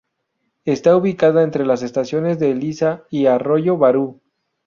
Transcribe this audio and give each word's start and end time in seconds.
Está 0.65 0.95
ubicada 0.95 1.43
entre 1.43 1.63
las 1.63 1.83
estaciones 1.83 2.39
de 2.39 2.49
Elisa 2.49 3.03
y 3.11 3.27
Arroyo 3.27 3.77
Barú. 3.77 4.19